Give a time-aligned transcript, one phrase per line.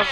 [0.00, 0.08] Hello，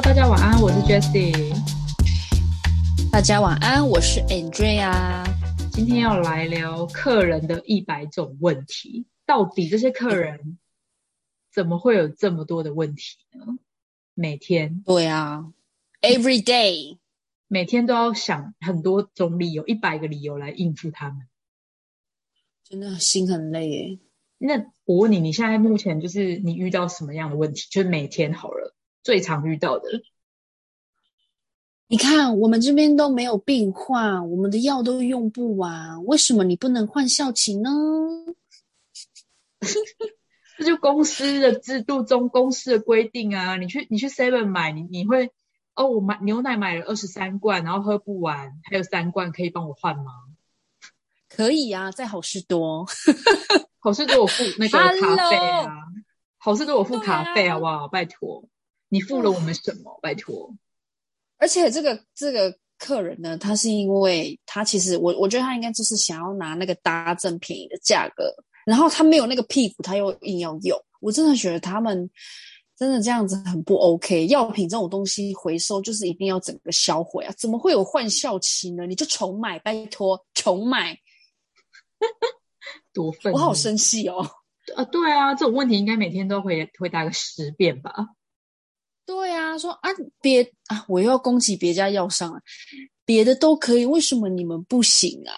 [0.00, 1.52] 大家晚安，我是 Jessie。
[3.10, 5.39] 大家晚安，我是 Andrea。
[5.80, 10.58] 今天要来聊客人的一百种问题，到底这些客人
[11.50, 13.58] 怎么会有这么多的问题呢？
[14.12, 15.54] 每天对啊
[16.02, 16.98] ，Every day，
[17.48, 21.26] 每天都要想很多种理由，一百个理由来应付他们。
[22.62, 23.98] 真的心很累耶。
[24.36, 27.66] 那我问你，你现在目前就是你遇到什么样的问题？
[27.70, 30.02] 就是每天好了，最常遇到的。
[31.90, 37.68] 你看，我们这边都没有病患，我们的药都用不完，为什么你不能换校期呢？
[40.56, 43.56] 这就公司的制度中公司的规定啊！
[43.56, 45.32] 你去你去 Seven 买，你你会
[45.74, 50.12] 哦，我买牛奶买了二十三罐，然后喝不完，还有三罐可以帮我换吗？
[51.28, 52.86] 可以啊，在好事多。
[53.82, 55.66] 好事多我付那个咖啡啊，
[56.38, 57.88] 好事多我付咖费对啊好不好？
[57.88, 58.44] 拜托，
[58.88, 59.98] 你付了我们什么？
[60.00, 60.54] 拜托，
[61.40, 68.32] 而且这个这个客人呢，他是因为他其实我我觉得他应该就是想要拿那个搭赠便宜的价格，
[68.64, 70.78] 然后他没有那个屁股，他又硬要用。
[71.00, 72.08] 我真的觉得他们
[72.78, 74.26] 真的这样子很不 OK。
[74.26, 78.86] 药品这种东西回收就是一定要整个销毁啊，怎么会有换效期呢？
[78.86, 80.96] 你就重买，拜托重买。
[82.92, 83.32] 多愤！
[83.32, 84.26] 我好生气哦。
[84.74, 84.84] 啊！
[84.84, 87.92] 对啊，这种问题应该每天都回回答个十遍吧？
[89.10, 89.90] 对啊，说啊
[90.22, 92.40] 别啊，我又要攻击别家药商了，
[93.04, 95.34] 别的都可以，为什么你们不行啊？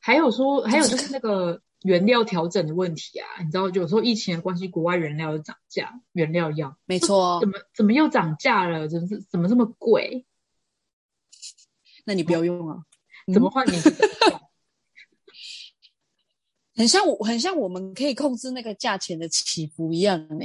[0.00, 8.88] 还有说，还有就就是是那个原料调整的问题啊，你知道，有时候疫情的关系，国外原料又涨价，原料药没错怎，么怎么又涨价了？
[8.88, 10.26] 怎么是怎么这么贵？
[12.04, 12.78] 那你不要用啊。
[13.32, 13.74] 怎么换你？
[16.74, 20.44] 很像我，很像我们可以控制那个价钱的起伏一样呢。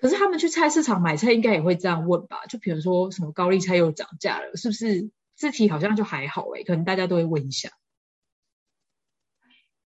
[0.00, 2.46] 可是他们去菜市场买菜，应该也会这样问吧？
[2.48, 5.10] 就比如说什么高丽菜又涨价了，是不是？
[5.36, 7.70] 这题好像就还好诶、可能大家都会问一下。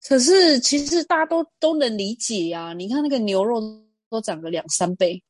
[0.06, 3.62] 可是其实大家都都能理解呀、你看那个牛肉
[4.10, 5.24] 都涨个两三倍，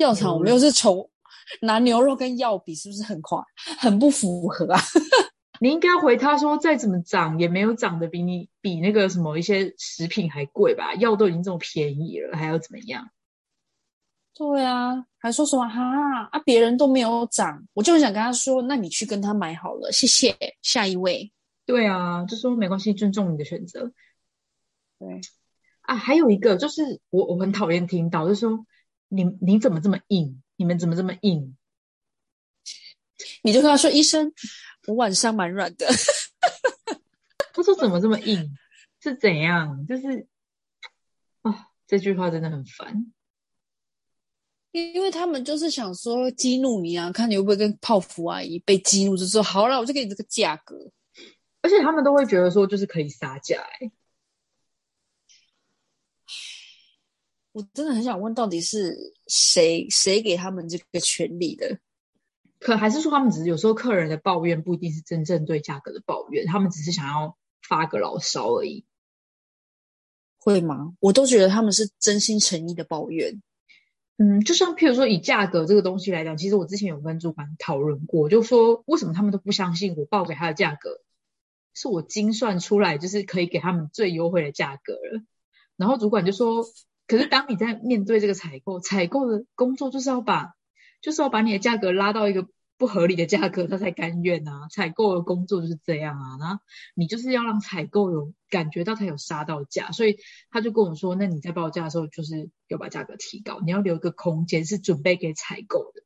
[0.00, 1.08] 药厂我们又是从
[1.60, 3.40] 拿牛肉跟药比，是不是很夸
[3.78, 4.80] 很不符合啊？
[5.60, 10.94] 你应该回他说，再怎么涨也没有涨得比你比那个什么一些食品还贵吧？
[10.94, 13.08] 药都已经这么便宜了，还要怎么样？
[14.38, 15.82] 对啊，还说什么哈
[16.30, 16.38] 啊？
[16.44, 20.36] 别人都没有涨，我就很想跟他说，那你去跟他买好了，谢谢。
[20.62, 21.32] 下一位，
[21.66, 23.92] 对啊，就说没关系，尊重你的选择。
[25.00, 25.20] 对，
[25.80, 28.64] 啊，还有一个就是我我很讨厌听到，就是说
[29.08, 30.40] 你你怎么这么硬？
[30.54, 31.56] 你们怎么这么硬？
[33.42, 34.32] 你就跟他说，医生，
[34.86, 35.88] 我晚上蛮软的。
[37.52, 38.56] 他说怎么这么硬？
[39.00, 39.84] 是怎样？
[39.84, 40.28] 就是
[41.42, 43.12] 啊，这句话真的很烦。
[44.92, 50.90] 因为他们就是想说激怒你啊，看你会不会跟泡芙阿姨被激怒，就说好了，我就给你这个价格。
[51.60, 53.92] 而且他们都会觉得说，就是可以杀价、欸，
[57.52, 61.78] 我真的很想问，到底是谁谁给他们这个权利的？
[62.60, 68.84] 可还是说他们只是有时候客人的抱怨不一定是真正对价格的抱怨，他们只是想要发个牢骚而已。
[70.38, 70.94] 会吗？
[71.00, 73.42] 我都觉得他们是真心诚意的抱怨。
[74.20, 81.00] 嗯，就像譬如说以价格这个东西来讲，其实我之前有跟主管讨论过，就说为什么他们都不相信我报给他的价格
[81.72, 85.22] 是我精算出来，就是可以给他们最优惠的价格了。
[85.76, 86.64] 然后主管就说，
[87.06, 90.54] 可是当你在面对这个采购，采购的工作就是要把，
[91.00, 94.68] 就是要把你的价格拉到一个不合理的价格，他才甘愿啊。
[94.70, 96.58] 采购的工作就是这样啊，然后
[96.94, 100.16] 你就是要让采购有感觉到他有杀到价，所以
[100.50, 106.02] 他就跟我说，那你在报价的时候就是要把价格提高，你要留一个空间是准备给采购的。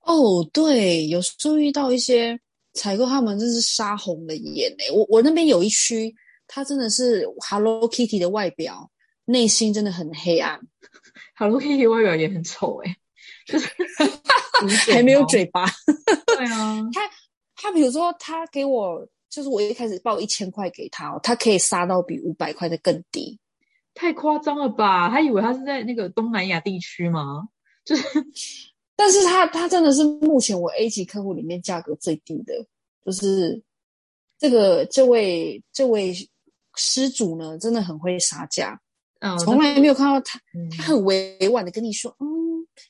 [0.00, 2.40] 哦，对，有时候遇到一些
[2.72, 4.90] 采购，他们真是杀红了眼诶。
[4.92, 6.14] 我我那边有一区，
[6.46, 8.90] 他真的是 Hello Kitty 的外表，
[9.24, 10.60] 内心真的很黑暗
[11.34, 12.96] ，Hello Kitty 外表也很丑哎、
[13.44, 13.68] 就是
[14.92, 15.66] 还没有 嘴巴。
[16.26, 17.00] 对啊，他
[17.54, 23.38] 他比如说，他给我就是我一开始报一千块给他哦，他可以杀到比五百块的更低。
[23.94, 25.08] 太夸张了吧？
[25.08, 27.48] 他以为他是在那个东南亚地区吗？
[27.84, 28.04] 就是
[28.94, 32.54] 但是他他真的是目前我 A 级客户里面价格最低的，
[33.04, 33.62] 就是
[34.38, 36.14] 这个这位这位
[36.74, 38.78] 失主呢，真的很会杀价，
[39.20, 42.26] 嗯，从来没有看到他，嗯他很委婉的跟你说，嗯，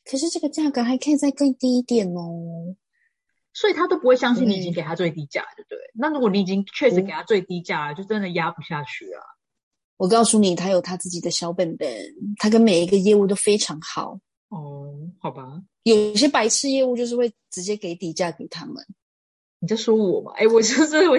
[0.04, 2.76] 可是这个价格还可以再更低一点哦。
[3.52, 5.78] 所以他都不会相信你已对经给他最低价，对不对？
[5.94, 9.22] 那如果你已经确实给他最低价了，就真的压不下去啊。
[9.96, 11.88] 我告诉你，他有他自己的小本本，
[12.38, 14.20] 他跟每一个业务都非常好。
[14.48, 18.74] 哦，好吧，有些白痴业务就是会直接给底价给他们。
[19.58, 20.32] 你在说我嘛？
[20.36, 21.16] 哎，我就是我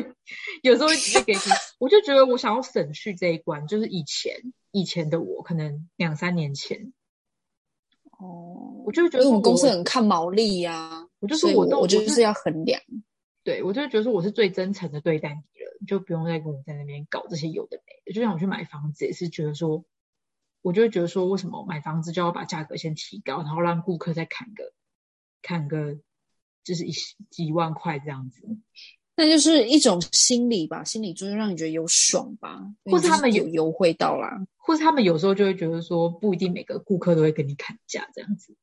[0.62, 1.40] 有时候会直接给你，
[1.80, 6.94] 我就觉得我想要省去这一关，就是以前以前的我，可能两三年前，
[8.18, 12.82] 哦，我就会觉得我们公司很看毛利呀、我就所以说我都我我就是是要衡量。
[13.44, 18.14] 对我就会觉得说我是最真诚的对待你了，就不用再跟我在那边搞这些有的没的。
[18.14, 19.86] 就像我去买房子也是觉得说，
[20.62, 24.74] 我就会觉得说，为什么买房子就要把价格先提高，然后让顾客再砍个
[25.42, 25.98] 砍个
[26.64, 26.92] 就是一
[27.30, 28.42] 几万块这样子，
[29.16, 34.46] 那就是一种心理吧，心理作用让你觉得有爽吧，或者他们有优惠到啦。
[34.68, 38.54] 或是他们有时候就会觉得说，不一定每个顾客都会跟你砍价这样子。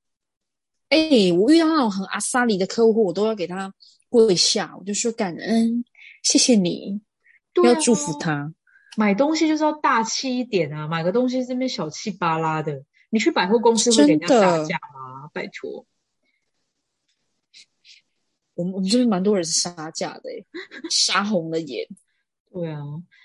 [0.90, 0.98] 哎、
[1.32, 3.72] 我遇到那种很阿萨里的客户，我都要给他
[4.10, 5.82] 跪下，我就说感恩，
[6.22, 7.00] 谢谢你，
[7.64, 8.52] 要祝福他。
[8.98, 15.30] 买东西就是要大气一点啊，买个东西这边小气巴拉的，你去百货公司会给人家杀价吗？
[15.32, 15.86] 拜托。
[18.52, 20.44] 我们我们这边蛮多人是杀价的、欸，
[20.90, 21.88] 杀红了眼。
[22.54, 22.80] 对啊，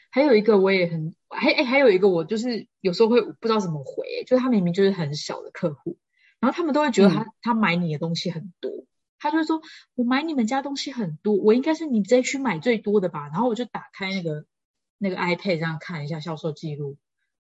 [0.10, 5.98] 还有一个我也很还哎，还有一个我就是有时候会不知道怎么回、就是他明明就是很小的客户，
[6.40, 8.72] 然后他们都会觉得他、他买你的东西很多，
[9.20, 9.62] 他就会说
[9.94, 13.28] 我买你们家东西很多，我应该是你这区买最多的吧？
[13.28, 14.46] 然后我就打开那个
[14.98, 16.94] 那个 iPad 这样看一下销售记录，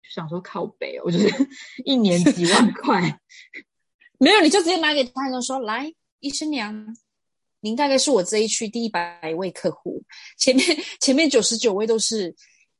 [0.03, 1.27] 就想说靠北哦，我就是
[1.83, 3.19] 一年几万块，
[4.19, 6.95] 没有，你就直接拿给他，就说来，医生娘，
[7.61, 10.03] 您大概是我这一区第一百位客户，
[10.37, 10.65] 前面
[10.99, 12.33] 前面九十九位都是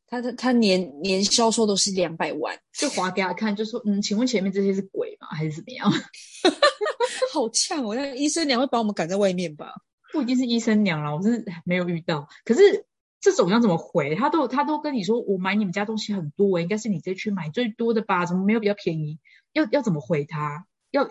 [0.08, 5.28] 他他他年年销售都是两百万，就划给他看，就说嗯，请问前面这些是鬼吗？
[5.32, 5.92] 还是怎么样？
[7.34, 7.94] 好呛哦！
[7.94, 9.74] 那医生娘会把我们赶在外面吧？
[10.12, 12.28] 不一定是医生娘啦，我是没有遇到。
[12.44, 12.86] 可是
[13.20, 14.16] 这种要怎么回？
[14.16, 18.26] 他都他都跟你说，我买你们家东西很多，我应该是你这区买最多的吧？
[18.26, 19.20] 怎么没有比较便宜？
[19.54, 20.66] 要要怎么回他？
[20.90, 21.08] 要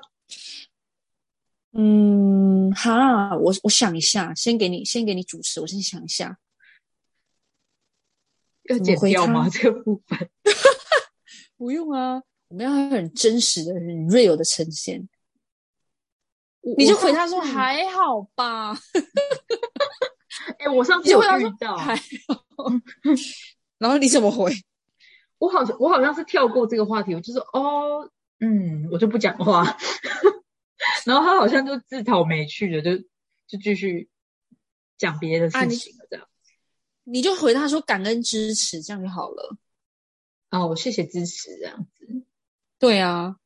[1.73, 6.39] 嗯，哈，我我想一下，先给你先给你主持，我先想一下。
[8.65, 9.45] 要剪掉吗？
[9.45, 10.31] 他 这个部分？
[11.57, 15.09] 不用啊，我们要很真实的、很 real 的呈现。
[16.77, 18.79] 你就回他说次还好吧，
[20.59, 22.71] 哎、我上次有遇到，还好，
[23.79, 24.53] 然后你怎么回？
[25.39, 28.11] 我好像我好像是跳过这个话题，我就说哦，
[28.41, 29.65] 嗯，我就不讲话。
[31.09, 33.03] 然后他好像就自讨没趣的，就
[33.47, 34.11] 就继续
[34.99, 36.29] 讲别的事情了，这样。
[37.05, 39.57] 你就回他说感恩支持，这样就好了。
[40.51, 42.07] 哦，谢谢支持，这样子。
[42.79, 43.37] 对啊，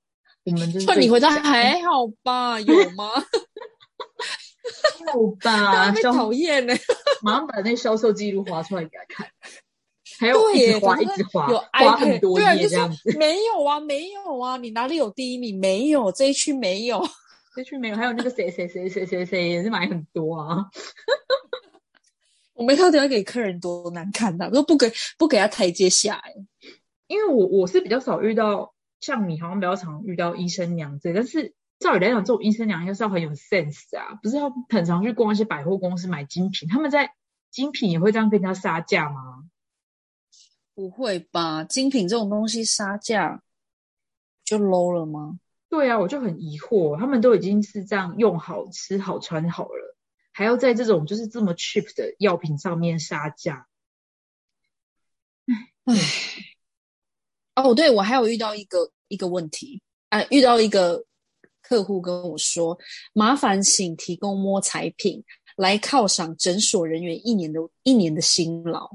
[0.43, 2.59] 我们就是你回他最还好吧？
[2.61, 3.13] 有吗？
[5.15, 5.87] 有吧？
[5.87, 6.75] 家被销讨厌呢。
[7.23, 9.31] 马上把那销售记录划出来给他看，
[10.19, 13.17] 还有一直划一直划，有划 iPad，很多对啊，就页这样子。
[13.17, 15.61] 没有啊，没有啊，你哪里有第一名？
[15.61, 17.01] 没有，这一区没有。
[17.55, 20.71] 这句没有，还有那个谁谁谁谁谁谁也是买很多啊。
[22.55, 26.47] 我们到底要给客人多难看呐、都不给不给他台阶下、欸，
[27.07, 37.13] 因为我我是比较少遇到像你好像比较常遇到医生娘这，但是照理来讲，这种医生娘应该是要很有 sense 啊，不是要很常去逛一些百货公司买精品，他们在
[37.51, 39.45] 精品也会这样跟人家杀价吗？
[40.75, 41.65] 不会吧？
[41.65, 43.43] 精品这种东西杀价
[44.45, 45.39] 就 low 了吗？
[45.73, 49.97] 对啊，我就很疑惑，他们都已经是这样用好、吃好、穿好了，
[50.31, 53.67] 还要在这种就是这么 cheap 的药品上面杀价。
[55.47, 55.95] 唉，
[57.55, 61.07] 哦，对，我还有遇到一个一个问题，啊，遇到一个
[61.63, 62.79] 客户跟我说，
[63.15, 65.25] 麻烦请提供摸彩品
[65.57, 68.91] 来犒赏诊所人员一年的一年的辛劳。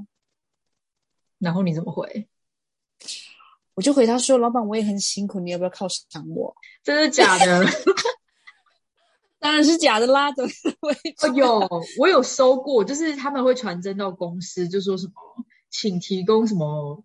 [1.40, 2.30] 然后你怎么回？
[3.78, 6.56] 我就回他说，老板，我也很辛苦，你要不要犒赏我？
[6.84, 7.64] 真的假的？
[9.40, 10.50] 当然是假的啦，怎么
[10.82, 10.94] 会？
[11.22, 11.70] 哦，有，
[12.00, 15.14] 我有收过，就是他们会传真到公司，就说什么，
[15.70, 17.04] 请提供什么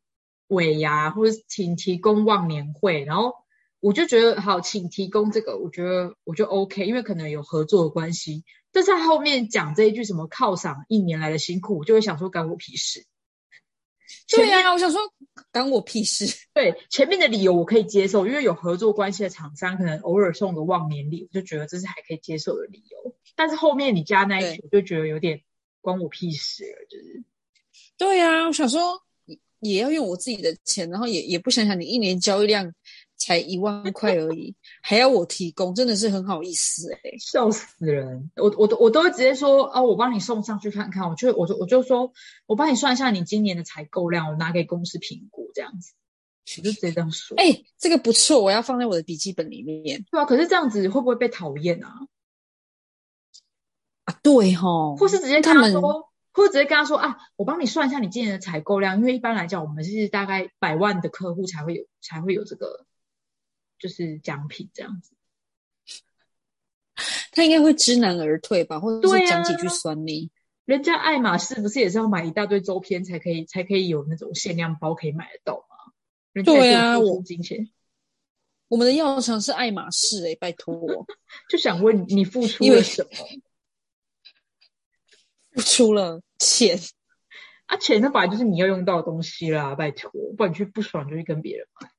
[0.49, 3.35] 尾牙，或者请提供忘年会，然后
[3.79, 8.45] 我就觉得好，请提供这个，我觉得我就 OK，因为可能有合作的关系。
[8.73, 13.05] 但是他后面讲这一句什么犒赏一年来的辛苦，我就会想说干我屁事。
[14.37, 15.01] 对呀、我想说，
[15.51, 16.27] 干我屁事。
[16.55, 23.15] 对前面的理由我可以接受，因为有合作关系的厂商可能偶尔送个忘年礼，我就觉得这是还可以接受的理由。
[23.35, 25.41] 但是后面你加那一句，我就觉得有点
[25.81, 27.25] 关我屁事了，就是
[27.97, 32.73] 对呀、我想说也也要用我自己的钱，然后也也不想想你一年交易量
[33.25, 34.53] 才一万块而已，
[34.83, 38.33] 还要我提供，真的是很好意思哎、笑死人！
[38.35, 41.09] 我我都我都会直接说哦，我帮你送上去看看。
[41.09, 42.13] 我就我就我就说，
[42.47, 45.93] 我帮你算一下你今年的采购量，我拿给公司评估这样子。
[46.59, 47.37] 我就直接这样说。
[47.37, 51.95] 哎、这个不错，我要放在我的笔记本里面对啊，可是这样子会不会被讨厌啊？
[54.05, 54.19] 啊。
[54.21, 62.85] 对哈，或是直接跟他说，或者直接跟他说啊，我帮你算一下你今年的采购量，因为一般来讲，我们是大概百万的客户才会有才会有这个
[63.83, 65.13] 就是奖品这样子。
[67.33, 70.31] 他应该会知难而退吧，或者是讲几句酸你。
[70.65, 76.43] 人家爱马仕不是也是要买一大堆周边才可以才可以有那种限量包可以买得到吗？
[76.45, 77.69] 对啊我金钱，
[78.69, 81.07] 我们的药厂是爱马仕哎、拜托我，
[81.51, 83.11] 就想问你付出了什么？
[85.53, 86.79] 付出了钱。
[87.67, 91.91] 啊，钱那本来就是你要用到的东西啦，拜托，不然你去不爽就去跟别人买。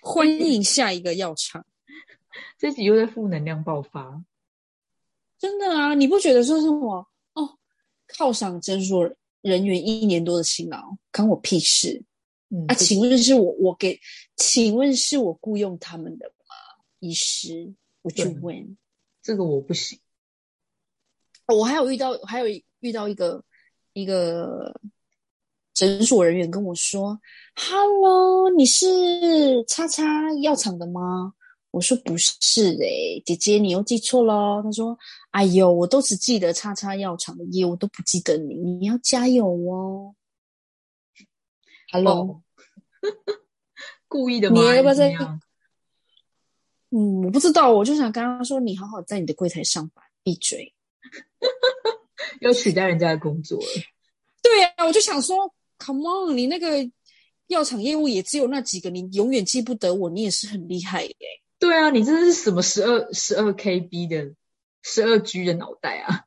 [0.00, 1.64] 欢迎下一个药厂。
[2.58, 4.22] 这集又在负能量爆发，
[5.38, 7.58] 真的啊，你不觉得说什么哦？
[8.08, 12.02] 犒赏诊所人员一年多的辛劳，关我屁事
[12.50, 12.74] 嗯啊？
[12.74, 14.00] 请问是我我给？
[14.36, 16.54] 请问是我雇佣他们的吗？
[17.00, 18.76] 医师，我就对问。
[19.22, 19.98] 这个我不行。
[21.46, 22.46] 我还有遇到，还有
[22.80, 23.44] 遇到一个
[23.92, 24.80] 一个
[25.78, 27.16] 诊所人员跟我说
[27.54, 30.02] ：“Hello，你是叉叉
[30.42, 31.32] 药厂的吗？”
[31.70, 34.98] 我说：“不是诶、姐姐你又记错喽。”他说
[35.30, 40.16] ：“哎呦，我都只记得叉叉药厂的业务，都不记得你，你要加油哦。
[41.92, 42.42] ”Hello，、哦
[44.08, 44.60] 故意的吗？
[44.60, 45.14] 你要不要再
[46.90, 50.74] 嗯，我不知道，我就想跟他说：“你好好在你的柜台上班，闭嘴。
[52.42, 53.66] ”要取代人家的工作了？
[54.42, 56.90] 对呀、我就想说，Come on，你那个
[57.46, 61.16] 药厂业务也只有那几个，你永远记不得我，你也是很厉害耶。
[61.58, 64.34] 对啊，你真的是什么十二十二 KB 的
[64.82, 66.24] 十二 G 的脑袋啊！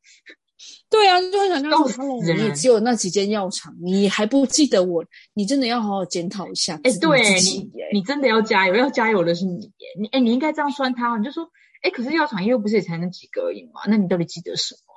[0.89, 7.71] 对啊，就很想跟他说笑死，Hello，人你也只有那几间药厂，你还不记得我，你真的要好好检讨一下哎，自对你。
[7.93, 9.87] 你真的要加油，要加油的是你耶。
[9.99, 11.49] 你哎，你应该这样算他，你就说，
[11.81, 13.81] 哎，可是药厂业务不是也才那几个而已吗？
[13.87, 14.90] 那你到底记得什么？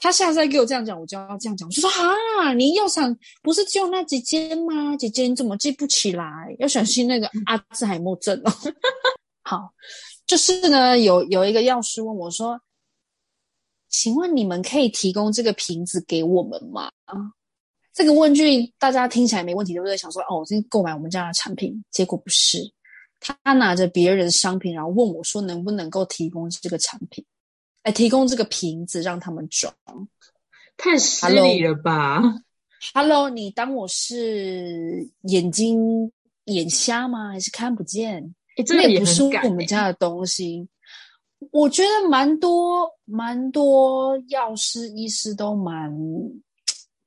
[0.00, 4.96] 他下次再给我这样讲，我就要这样讲，我就说啊，你药厂不是只有那几间吗？
[4.96, 6.24] 姐姐你怎么记不起来？
[6.58, 8.52] 要小心那个阿兹海默症哦。
[9.44, 9.70] 好，
[10.26, 12.58] 就是呢，有有一个药师问我说
[13.90, 17.14] ：“请问你们可以提供这个瓶子给我们吗？”啊
[17.92, 19.96] 这个问句大家听起来没问题，对不对？
[19.96, 22.58] 想说哦，我今天购买我们家的产品，结果不是，
[23.18, 27.22] 他拿着别人的商品，然后问我说能不能够提供这个产品。
[27.82, 29.74] 哎，提供这个瓶子让他们装。
[30.76, 32.22] 太失礼了吧
[32.94, 36.10] ？Hello，你当我是眼睛
[36.44, 37.30] 眼瞎吗？
[37.30, 38.34] 还是看不见？
[38.56, 40.68] 哎，这个也不是我们家的东西。
[41.52, 45.90] 我觉得蛮多蛮多药师、医师都蛮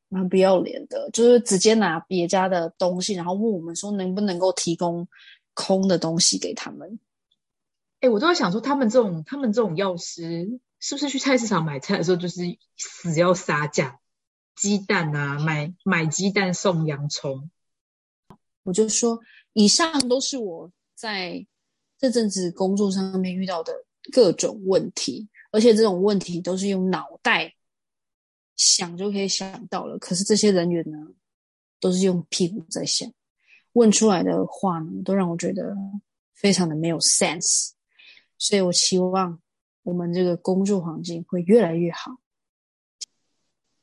[0.10, 5.08] 蛮不要脸的，就是直接拿别家的东西，然后问我们说能不能够提供
[5.53, 7.00] 空的东西给他们。
[8.03, 12.41] 哎，我都在想说，他们这种他们这种药师，是不是去菜市场买菜的时候，就是
[12.75, 13.98] 死要杀价？
[14.57, 17.50] 鸡蛋啊，买买鸡蛋送洋葱。
[18.63, 19.22] 我就说，
[19.53, 21.48] 以上都是我在
[21.98, 23.74] 这阵子工作上面遇到的
[24.12, 27.53] 各种问题，而且这种问题都是用脑袋
[28.57, 29.98] 想就可以想到了。
[29.98, 30.98] 可是这些人员呢，
[31.79, 33.10] 都是用屁股在想，
[33.72, 35.74] 问出来的话呢，都让我觉得
[36.33, 37.69] 非常的没有 sense。
[38.37, 39.39] 所以我期望
[39.83, 42.17] 我们这个工作环境会越来越好。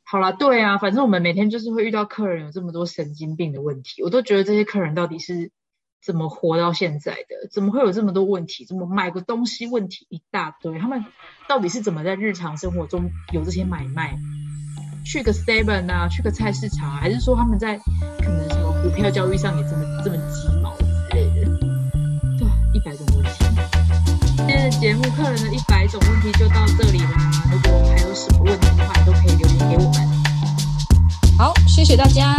[0.02, 5.52] 好啦，对啊，反正我们每天就是会遇到客人有这么多神经病的问题，我都觉得这些客人到底是
[6.02, 7.48] 怎么活到现在的？
[7.50, 8.64] 怎么会有这么多问题？
[8.64, 10.80] 怎么买个东西问题一大堆？
[10.80, 11.04] 他们
[11.48, 14.18] 到底是怎么在日常生活中有这些买卖？
[15.04, 20.74] 去个 Seven 啊，去个菜市场、还是说他们在可能什么股票交易上也这么这么鸡毛
[24.80, 27.30] 节目客人的一百种问题就到这里啦。
[27.52, 30.08] 如果还有什么问题的话，都可以留言给我们。
[31.36, 32.34] 好，谢谢大家。